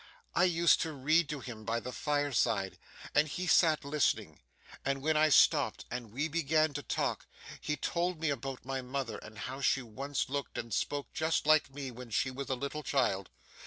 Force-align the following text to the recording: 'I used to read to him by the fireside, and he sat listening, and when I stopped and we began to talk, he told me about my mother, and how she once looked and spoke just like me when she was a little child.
'I 0.33 0.45
used 0.45 0.81
to 0.81 0.93
read 0.93 1.29
to 1.29 1.41
him 1.41 1.63
by 1.63 1.79
the 1.79 1.91
fireside, 1.91 2.79
and 3.13 3.27
he 3.27 3.45
sat 3.45 3.85
listening, 3.85 4.39
and 4.83 5.03
when 5.03 5.15
I 5.15 5.29
stopped 5.29 5.85
and 5.91 6.11
we 6.11 6.27
began 6.27 6.73
to 6.73 6.81
talk, 6.81 7.27
he 7.61 7.75
told 7.75 8.19
me 8.19 8.31
about 8.31 8.65
my 8.65 8.81
mother, 8.81 9.19
and 9.19 9.37
how 9.37 9.61
she 9.61 9.83
once 9.83 10.27
looked 10.27 10.57
and 10.57 10.73
spoke 10.73 11.13
just 11.13 11.45
like 11.45 11.71
me 11.71 11.91
when 11.91 12.09
she 12.09 12.31
was 12.31 12.49
a 12.49 12.55
little 12.55 12.81
child. 12.81 13.29